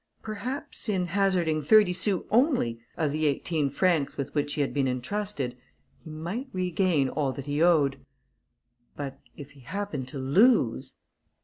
[0.23, 4.87] Perhaps in hazarding thirty sous only of the eighteen francs with which he had been
[4.87, 5.55] intrusted,
[6.03, 8.03] he might regain all that he owed;
[8.95, 10.97] but if he happened to lose!